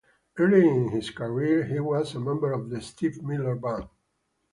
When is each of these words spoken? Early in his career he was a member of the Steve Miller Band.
Early 0.35 0.67
in 0.67 0.87
his 0.87 1.11
career 1.11 1.63
he 1.65 1.79
was 1.79 2.15
a 2.15 2.19
member 2.19 2.51
of 2.53 2.71
the 2.71 2.81
Steve 2.81 3.21
Miller 3.21 3.53
Band. 3.53 3.87